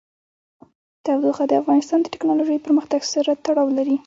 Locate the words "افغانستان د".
1.61-2.07